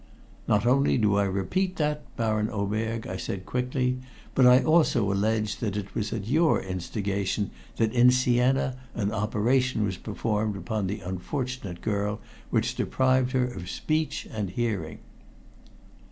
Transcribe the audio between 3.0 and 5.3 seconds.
I said quickly. "But I also